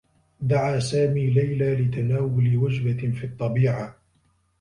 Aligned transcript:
دعى 0.39 0.81
سامي 0.81 1.29
ليلى 1.29 1.75
لتناول 1.75 2.55
وجبة 2.57 3.11
في 3.11 3.23
الطّبيعة. 3.23 3.97